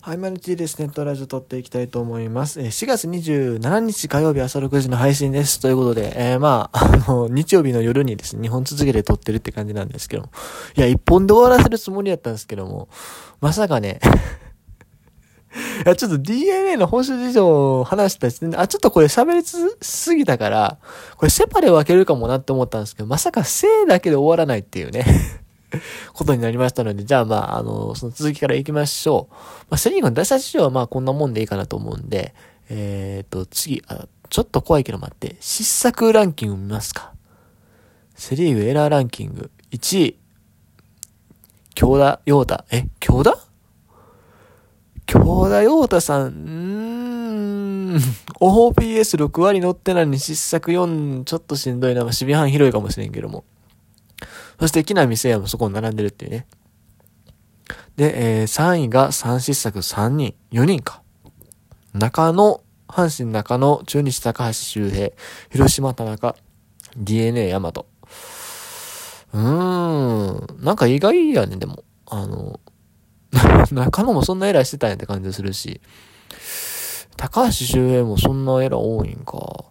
[0.00, 0.78] はい、マルチです。
[0.78, 2.60] ネットラジオ撮っていきたいと思います。
[2.60, 5.58] えー、4月27日火曜日朝6時の配信です。
[5.58, 10.30] ということで、えー、まあ、 あの、日曜日の夜にですね、2本続けて撮ってるって感じなんですけども。
[10.76, 12.88] いや、1本で終わらせるつもりだったんですけども、
[13.40, 13.98] まさかね、
[15.84, 19.42] いや、ちょっと DNA の報酬事情を話した時点で、あ、ちょっとこれ喋り
[19.82, 20.78] すぎたから、
[21.16, 25.04] これセパレ分けるかもなって思ったんですけど、まさか生だけで終わらないっていうね。
[26.12, 29.34] ことになりましたので、じゃあまあ、あの、その続きから行きましょう。
[29.70, 32.34] まあ、セリーグの打者市場はまあこんなもんでいいかなと思うんで、
[32.70, 37.12] えっ、ー、と、次、あ、ちょっと怖いけど待って、失策ランキング見ますか。
[38.14, 40.18] セリーグエラーランキング、1位、
[41.74, 43.38] 京田陽太、え、京田？
[45.06, 47.96] 京田陽太さん、うーん、
[48.40, 52.00] OPS6 割乗ってないのに失策4、ちょっとしんどいな。
[52.00, 53.44] まあ、守備範広いかもしれんけども。
[54.58, 56.46] そして木並聖也もそこに並んでるっていうね。
[57.96, 61.02] で、えー、3位が3失策3人、4人か。
[61.94, 65.10] 中野、阪神中野、中日高橋周平、
[65.50, 66.36] 広島田中、
[66.96, 67.84] DNA 大和。
[69.34, 71.84] うーん、なんか意外やね、でも。
[72.06, 72.60] あの、
[73.70, 75.80] 中野もそんなエラーしてたんやって感じするし、
[77.16, 79.64] 高橋周平もそんなエラー多いんか。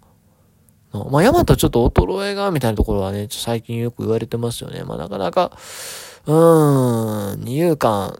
[0.92, 4.84] まあ、ヤマトちょっと衰えが、みたいなところはね、最近よく言われてますよね。
[4.84, 5.52] まあ、なかなか、
[6.26, 8.20] うーん、二遊間、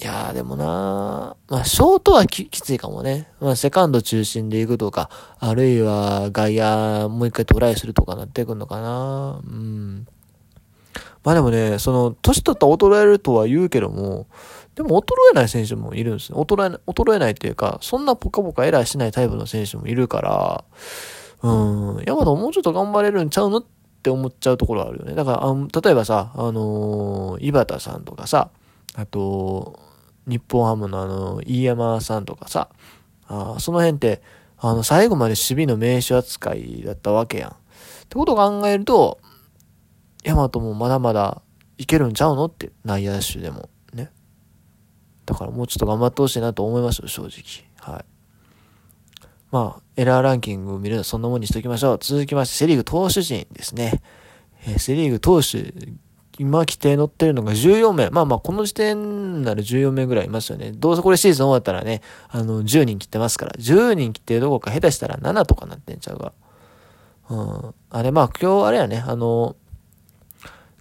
[0.00, 3.28] いやーでもなまあ、ショートはきついかもね。
[3.40, 10.06] まあ、セカンド中心で行くとか、あるいは外野もう一回トライするとかなってくんのかなうん。
[11.24, 14.28] まあでもね、その、年取ったら衰えるとは言うけども、
[14.76, 16.38] でも衰えない選手もいるんですね。
[16.38, 20.64] 衰え、衰えないっていうか、そんなポカポカエラーしないタイプの選手もいるから、
[21.42, 23.64] うん、ヤマトもうちょっと頑張れるんちゃうのっ
[24.02, 25.14] て思っちゃうところあるよね。
[25.14, 28.50] だから、あ例えばさ、あのー、井端さんとかさ、
[28.94, 29.78] あと、
[30.26, 32.68] 日本ハムのあの、飯山さんとかさ、
[33.28, 34.22] あその辺って、
[34.58, 37.50] あの、最後まで守備の名手扱いだったわけやん。
[37.50, 37.54] っ
[38.08, 39.20] てことを考えると、
[40.24, 41.42] ヤマトもまだまだ
[41.76, 43.68] いけるんちゃうのって、内野手でも。
[43.92, 44.10] ね。
[45.26, 47.64] だからもうちょっと頑張ってほしいなと思いますよ、正直。
[47.94, 48.04] はい。
[49.50, 51.98] まあ、エラーランキングを見るのはそんなもんにしておきましょう。
[52.00, 54.02] 続きまして、セリーグ投手陣ですね。
[54.66, 55.72] えー、セリーグ投手、
[56.38, 58.10] 今規定乗ってるのが14名。
[58.10, 60.72] まあまあ、この時点なら14名ぐらいいますよね。
[60.72, 63.52] どうせこれシーズン終わったらね、あの、10人切ってますから。
[63.58, 66.32] 10人切ってどこか下手したら7とかなってんちゃうか。
[67.30, 67.74] うん。
[67.90, 69.56] あれ、まあ今日あれやね、あの、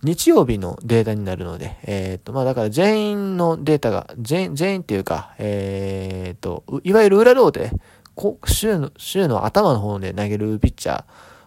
[0.04, 7.72] 日曜日のデータになるので、えっ、ー、と、まあだから全員のデータが、全員、全員っていうか、えっ、ー、と、いわゆる裏ローで、
[8.18, 11.06] こ週の、週の頭の方で投げるピッチャ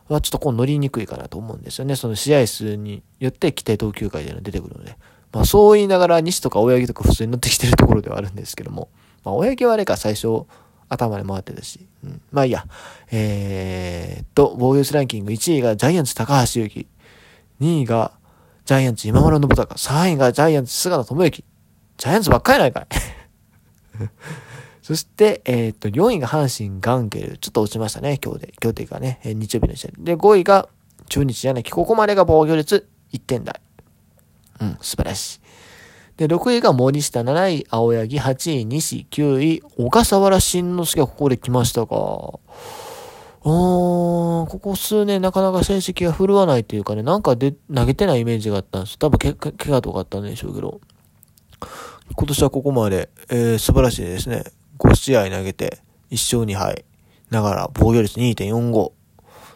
[0.08, 1.96] ーはちょっとこう乗りにくいかなと思うんですよね。
[1.96, 4.96] その試合数によって規定投球回での出てくるので。
[5.32, 8.88] まあそう言いながら西とか親木とか普通に乗ってきてるところではあるんですけども。
[9.24, 10.44] まあ親木はあれか最初
[10.88, 11.88] 頭で回ってたし。
[12.04, 12.64] うん、まあいいや。
[13.10, 16.86] えー、っと、防御率ランキング1位がジャイアンツ高橋由紀。
[17.60, 18.12] 2位が
[18.64, 19.74] ジャイアンツ今村信孝。
[19.74, 21.44] 3位がジャイアンツ菅田智之。
[21.96, 22.86] ジャイアンツばっかりないかい。
[24.82, 27.38] そして、えっ、と、4位が阪神ガンケル。
[27.38, 28.52] ちょっと落ちましたね、今日で。
[28.62, 30.16] 今日というかね、えー、日曜日の試合で。
[30.16, 30.68] 5位が
[31.08, 31.70] 中日柳。
[31.70, 33.60] ここまでが防御率1点台。
[34.60, 35.40] うん、素晴らしい。
[36.16, 41.94] で、6位が森下、7位、青柳、8位、西、9位、小笠原慎之介がここで来ましたか。
[43.42, 48.98] うーん、ここ数年なかなか成績が振るわないというかね、なんかで投げてないイメージがあったんです。
[48.98, 50.80] 多分け、怪我とかあったんでしょうけど。
[52.14, 54.44] 今年はここまで、えー、素晴らしいですね。
[54.80, 55.78] 5試合投げて、
[56.10, 56.84] 1勝2敗。
[57.30, 58.92] ながら、防御率2.45。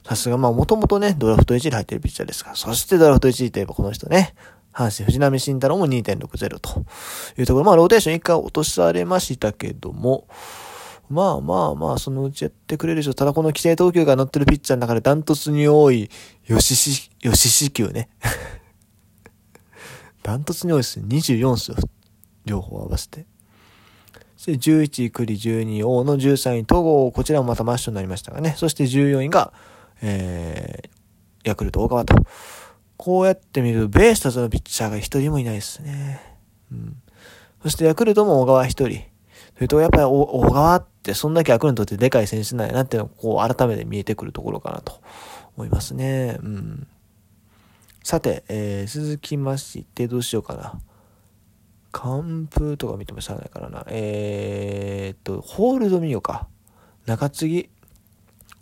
[0.06, 2.56] さすが、まあ、もともとね、ドラフト1位で入ってるピッチャーですから。
[2.56, 4.34] そしてドラフト1位といえばこの人ね。
[4.72, 6.84] 阪神藤波慎太郎も2.60と
[7.38, 7.64] いうところ。
[7.64, 10.26] まあ、ローテーション1回落とされましたけども、
[11.08, 13.14] まあまあまあ、そのうちやってくれるでしょ。
[13.14, 16.10] ただこの規定投球が乗ってるピッチャーの中でダントツに多い、
[16.46, 18.08] 吉し、吉し球ね。
[20.22, 21.06] ダントツに多いですね。
[21.08, 21.76] 24っすよ。
[22.44, 23.26] 両方合わせて。
[24.44, 28.52] そして11位、栗12位、王の13位、戸郷、こちらもまたマッシュになりましたがね。
[28.58, 29.54] そして14位が、
[30.02, 32.14] えー、ヤクルト、大川と。
[32.98, 36.20] こうやって見ると、ベイスターズのピッチャーが一人もいないですね。
[36.70, 36.96] うん。
[37.62, 39.00] そしてヤクルトも小川一人。
[39.54, 45.00] それと、やっぱり小川ってそんだけヤクルトってでかい選手なんやなっていうのが、こう改めて見えてくるところかなと
[45.56, 46.36] 思いますね。
[46.42, 46.86] うん。
[48.02, 50.78] さて、えー、続きまして、どうしようかな。
[51.94, 53.86] 完封とか見てもしゃあないからな。
[53.88, 56.48] えー、っと、ホールド見ようか。
[57.06, 57.62] 中継ぎ。
[57.62, 57.70] 今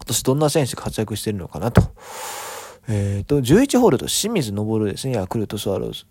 [0.07, 1.83] 年どんな選手活躍してるのかなと。
[2.89, 6.05] えー、っと、11ホールド、清水昇ですね、ヤクルトスワローズ。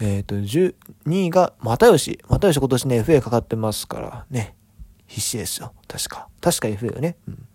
[0.00, 0.74] えっ、と、12
[1.04, 2.18] 位が又吉。
[2.28, 4.56] 又吉今年ね、FA かかってますからね。
[5.06, 5.74] 必死ですよ。
[5.86, 6.28] 確か。
[6.40, 7.16] 確か FA よね。
[7.28, 7.46] うん。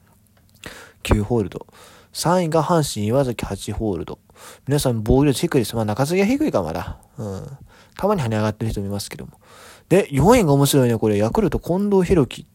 [1.01, 1.65] 9ホールド。
[2.13, 4.19] 3位が阪神岩崎8ホールド。
[4.67, 5.75] 皆さん防御率低いです。
[5.75, 6.99] まあ中継ぎは低いかまだ。
[7.17, 7.57] うん。
[7.97, 9.33] たまに跳ね上がってる人もいますけども。
[9.89, 10.97] で、4位が面白いね。
[10.97, 12.45] これ、ヤクルト近藤弘樹。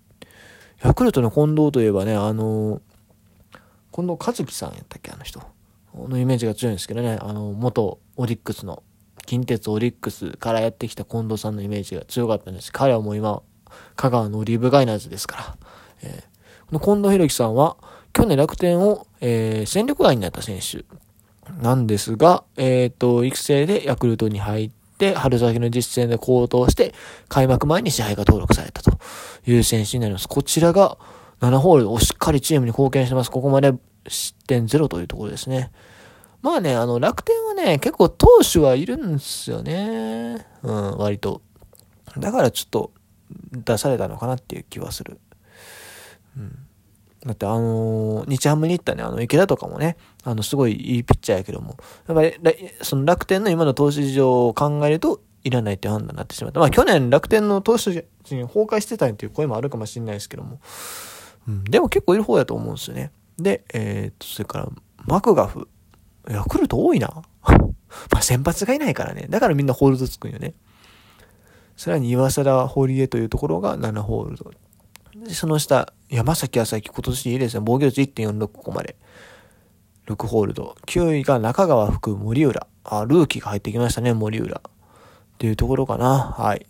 [0.82, 2.80] ヤクルトの近藤といえばね、あのー、
[3.92, 5.42] 近藤和樹さんやったっけあの人。
[5.94, 7.18] のイメージが強いんですけどね。
[7.20, 8.82] あの、元オリックスの、
[9.26, 12.72] 近鉄オリックスからやってきた近藤さんのイメージが強かったんです。
[12.72, 13.42] 彼はもう今、
[13.96, 15.56] 香川のオリブガイナーズですから。
[16.02, 17.76] えー、この近藤弘樹さんは、
[18.12, 20.84] 去年楽天を、えー、戦力外になった選手
[21.62, 26.94] なんですが、えっ、ー、と、育成でヤクルトに入って、春先の実戦で高騰して、
[27.28, 28.98] 開幕前に支配が登録されたと
[29.46, 30.28] いう選手になります。
[30.28, 30.98] こちらが
[31.40, 33.30] 7ホールをしっかりチームに貢献してます。
[33.30, 33.74] ここまで
[34.06, 35.72] 失点ゼロというところですね。
[36.40, 40.46] まあね、あの、楽天はね、結構投手はいるんですよね。
[40.62, 41.42] うん、割と。
[42.18, 42.92] だからちょっと
[43.52, 45.20] 出されたのかなっていう気はする。
[46.36, 46.58] うん。
[47.24, 51.76] だってあのー、日ハムに行ったね、あの池田とかもね、あの、すごいいいピッチャーやけども、
[52.08, 56.60] やっぱり、その楽天の今の投手事情を考えると、いらないって判断になってしまった。
[56.60, 60.60] まあ去年楽天の投手陣崩壊してたんっていう声もあるかもしれないですけども、
[61.48, 63.12] うん、でも結構いる方やと思うんですよね。
[63.38, 64.68] で、えー、っと、それから、
[65.04, 65.68] マクガフ。
[66.28, 67.22] ヤクルト多いな。
[67.42, 69.26] まあ先発がいないからね。
[69.28, 70.54] だからみんなホールドつくんよね。
[71.76, 74.52] さらに岩貞堀江というところが7ホールド。
[75.24, 77.62] で、その下、山崎朝樹、今年いいですね。
[77.64, 78.96] 防御率1.46ここまで。
[80.06, 80.76] 6ホールド。
[80.86, 82.66] 9位が中川福森浦。
[82.84, 84.60] あ、ルーキーが入ってきましたね、森浦。
[84.64, 84.70] っ
[85.38, 86.34] ていうところかな。
[86.36, 86.66] はい。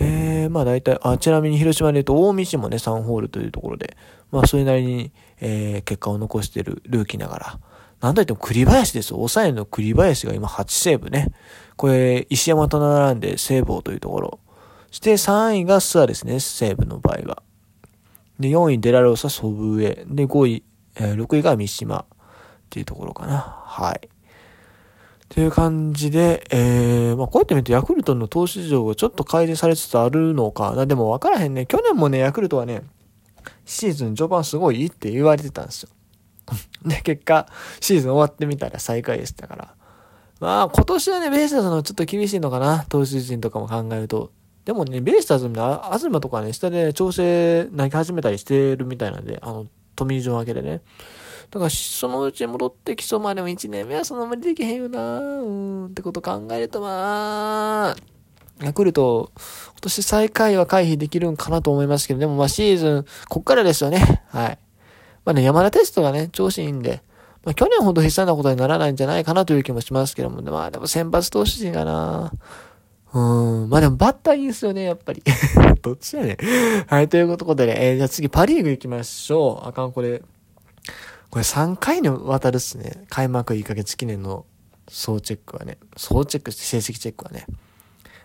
[0.00, 3.96] えー、まあ大体、あ、ちなみに広島で言うと、大見市もね、3ホールというところで、
[4.32, 7.60] まあそれなりに、えー、結果を残してるルーキーながら。
[8.00, 9.16] なんといっても栗林ですよ。
[9.16, 11.28] 抑えの栗林が今8セーブね。
[11.76, 14.40] これ、石山と並んでセーブ王というところ。
[14.90, 17.42] そして3位がスアですね、セーブの場合は。
[18.40, 20.04] で、4位デラローサ、ソブエ。
[20.08, 20.64] で、5位、
[20.96, 22.04] えー、6位が三島っ
[22.70, 23.38] ていうところかな。
[23.38, 24.00] はい。
[24.06, 24.08] っ
[25.28, 30.86] ていう感じで、えー、まあ、こうやって見るとヤクルトの投資事情がちょっと改善されつつあるのかな。
[30.86, 31.66] でも分からへんね。
[31.66, 32.82] 去年もね、ヤクルトはね、
[33.66, 35.90] シーズン序盤すごいいいって言われてたんですよ。
[36.84, 37.46] で、結果、
[37.80, 39.74] シーズン終わってみたら最下位でしたから。
[40.40, 42.86] まあ、今年はね、ベイスターズのちょっと厳しいのかな。
[42.88, 44.32] 投手陣とかも考えると。
[44.70, 50.80] でもね、ベイスターズの東とかね、下で調整投げ始めたりしてるみたいなんで、あの、トミー・ジョン明けでね。
[51.50, 57.96] だから、そのうち戻ってきそうまあでも1年目はそのままできへんよなうん、ってこと考えるとまあ、
[58.62, 64.22] ヤクルト、今年最下位は回避できるんかなと思いますけど、でもまあシーズン、こっからですよね。
[64.28, 64.58] はい。
[65.24, 67.02] まあね、山田テストがね、調子いいんで、
[67.44, 72.32] まあ去年ほど悲惨なことにならないんじゃないかなという気もしますけども、まあでも先発投手陣がな
[73.12, 73.68] うん。
[73.68, 75.22] まあでもバッターいいですよね、やっぱり。
[75.82, 76.36] どっちやね。
[76.86, 79.68] はい、ということでね、えー、じゃあ次パリーグ行きましょう。
[79.68, 80.22] あかん、これ。
[81.30, 83.04] これ3回にわたるっすね。
[83.08, 84.46] 開幕1ヶ月記念の
[84.88, 85.78] 総チェックはね。
[85.96, 87.46] 総チェックして成績チェックはね。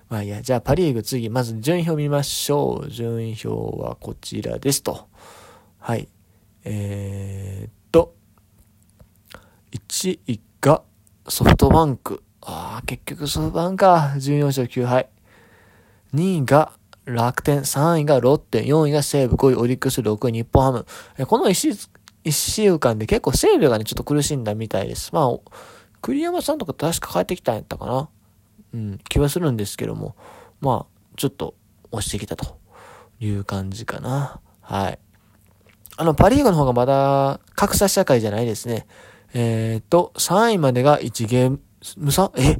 [0.09, 2.89] まあいや、じゃあパリーグ次、まず順位表見ましょう。
[2.89, 3.47] 順位表
[3.81, 5.07] はこちらですと。
[5.79, 6.07] はい。
[6.63, 8.15] えー、っと、
[9.71, 10.81] 1位が
[11.27, 12.23] ソフトバンク。
[12.47, 14.13] ああ、結局ソフトバンか。
[14.15, 15.09] 14勝9敗。
[16.13, 16.71] 2位が
[17.05, 20.85] 楽天、3位がロッテ、4位が西武、5位オリックス、6位日本ハム。
[21.25, 25.09] この1週間で結構整備がね、ちょっと苦しんだみたいです。
[25.11, 25.39] まあ、
[26.01, 28.09] 栗山さんとか確か帰ってきたんやったかな。
[28.75, 30.15] うん、気はするんですけども。
[30.61, 31.55] まあ、ちょっと
[31.91, 32.59] 押してきたと
[33.19, 34.39] いう感じかな。
[34.61, 34.99] はい。
[35.97, 38.85] あの、パリーグの方がまだ格差社会じゃないですね。
[39.33, 41.59] えー、っと、3位までが1ゲーム
[42.11, 42.57] 差え？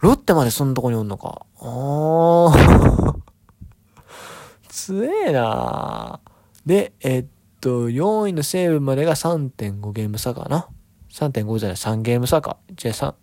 [0.00, 1.46] ロッテまでそんとこにおんのか？
[1.60, 3.14] あー。
[4.68, 6.20] 強えな
[6.66, 7.26] で、え、っ
[7.60, 10.68] と、4位の西武までが3.5ゲーム差かな。
[11.10, 12.58] 3.5じゃない、3ゲーム差か。
[12.74, 13.14] じゃあ3、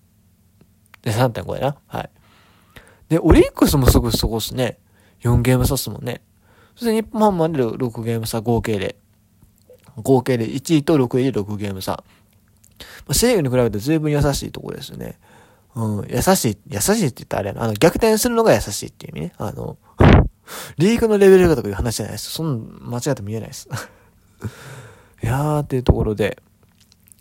[1.03, 1.77] で、3.5やな。
[1.87, 2.09] はい。
[3.09, 4.79] で、オリックスもすぐそこっすね。
[5.21, 6.21] 4ゲーム差っすもんね。
[6.75, 8.97] そして日本ハムまで6ゲーム差合計で。
[9.97, 12.03] 合計で1位と6位で6ゲーム差。
[13.07, 15.19] まあ、西武に比べて随分優しいとこですね。
[15.75, 17.63] うん、優しい、優しいって言ったらあれやな。
[17.63, 19.33] あの、逆転するのが優しいっていう意味ね。
[19.37, 19.77] あの、
[20.77, 22.31] リーグのレベルがとかいう話じゃないです。
[22.31, 23.67] そん間違って見えないです。
[25.21, 26.41] いやーっていうところで、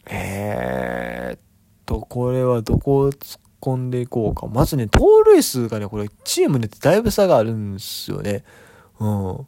[0.07, 1.41] えー、っ
[1.87, 4.47] と、これはどこを突っ込んでいこうか。
[4.47, 8.45] まずね、盗塁数がね、これチームでだいぶ差があるんですよね。
[9.01, 9.09] うん。
[9.09, 9.47] ロ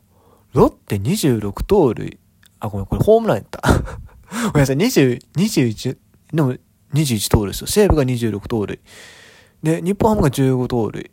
[0.55, 2.19] ッテ26盗塁。
[2.61, 3.61] あ、ごめん、これホームランやった。
[4.51, 5.99] ごめんなさい、20、21、
[6.33, 6.55] でも
[6.95, 7.67] 21盗塁ですよ。
[7.67, 8.81] 西武が26盗塁。
[9.63, 11.11] で、日本ハムが15盗塁。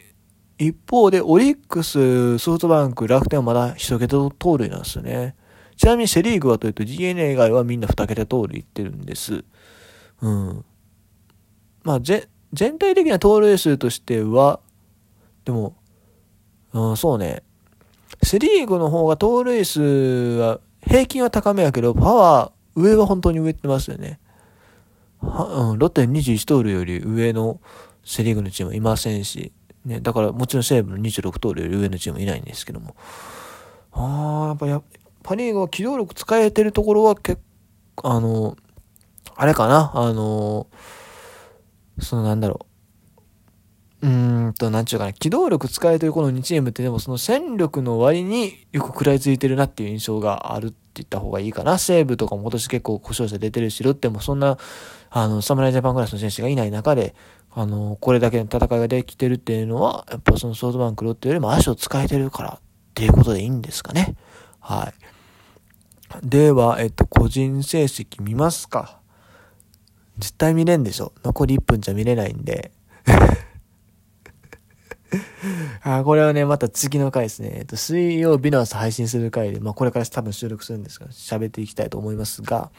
[0.58, 5.36] 一方で、オリックス、ソフトバンク、楽天はまだ一桁盗塁なんですよね。
[5.76, 9.44] ちなみにセリーグはというと DNA 以外はみんな二桁盗塁いってるんです。
[10.22, 10.66] うん。
[11.84, 14.60] まあ、ぜ、全体的な盗塁数としては、
[15.46, 15.76] でも、
[16.74, 17.44] うん、そうね。
[18.22, 24.20] セリーグの方が盗塁数は、平均は高めやけど、パワー、上は本当に上ってますよね。
[25.24, 27.60] うん、ロッテ21盗塁より上の
[28.04, 29.54] セリーグのチームはいませんし、
[29.86, 32.96] ね、だからもちろん西武の26盗塁より上のチームいないんですけども。
[33.94, 34.82] ああ、やっぱや、
[35.24, 37.42] パリーグは機動力使えてるところは結
[37.96, 38.58] 構、あの、
[39.36, 40.68] あれかな、あの、
[42.00, 42.66] そのなんだろ
[44.02, 44.08] う。
[44.08, 51.78] うーんと、なんちゅうかな、機動力使えてるこの2チームってでもその戦力の割によく食らいついてるなっていう印象がある言った方がいいかな。
[51.78, 54.58] 西武とかも今年結構故障者出てるし、ロッテもそんな、
[55.10, 57.16] あの、侍ジャパンクラスの選手がいない中で、
[57.52, 62.62] あの、これだけの戦いができてるっていうのは、やっぱそのソフトバンクロッテよりも足を使えてるからっ
[62.94, 64.16] ていうことでいいんですかね。
[64.60, 66.28] はい。
[66.28, 69.00] では、えっと、個人成績見ますか。
[70.18, 71.14] 絶対見れんでしょ。
[71.24, 72.72] 残り1分じゃ見れないんで。
[75.84, 77.54] あ、これはね、また次の回ですね。
[77.56, 82.72] えっと、水曜日の朝配信する回で、まあ、これから多分収録するんですが、喋っていきたいと思いますが、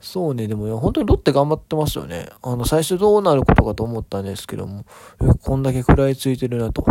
[0.00, 2.28] そうね、でも本当にロッテ頑張ってますよね。
[2.42, 4.84] あの、最初どうなることかと思ったんですけども、
[5.42, 6.84] こんだけ食らいついてるなと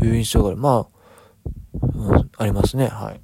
[0.00, 0.56] いう印象がある。
[0.56, 0.98] まあ、
[1.94, 3.20] うん、ありますね、はい。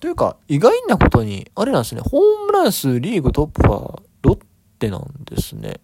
[0.00, 4.38] というか、意外なことに、あれなんですね、ホームラン数リーグトップはロッ
[4.78, 5.80] テなんですね。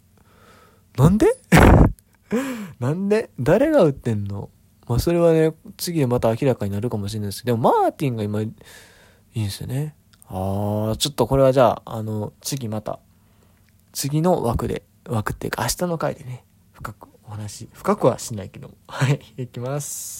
[0.96, 1.26] なんで？
[2.80, 4.50] なんで誰が打ってんの？
[4.86, 8.50] まあ、それはね、次でまた明らかになるかもしれないですけど、でもマーティンが今、い
[9.34, 9.94] いんですよね。
[10.28, 12.98] ああ、ちょっとこれはじゃあ、あの、次また、
[13.92, 20.16] 次の枠で、枠っていうか明日の回でね、深くお話、深くはしないけども、はい、いきます。